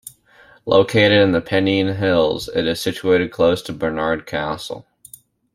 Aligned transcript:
Located 0.65 1.21
in 1.21 1.31
the 1.31 1.41
Pennine 1.41 1.95
hills, 1.97 2.47
it 2.49 2.65
is 2.65 2.81
situated 2.81 3.31
close 3.31 3.61
to 3.61 3.71
Barnard 3.71 4.25
Castle. 4.25 4.83